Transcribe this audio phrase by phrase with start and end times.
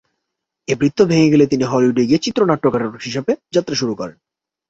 [0.67, 4.17] এ বৃত্ত ভেঙে গেলে তিনি হলিউডে গিয়ে চিত্রনাট্যকার হিসেবে যাত্রা শুরু করেন।